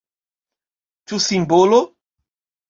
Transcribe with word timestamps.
Ĉu 1.11 1.19
simbolo? 1.27 1.81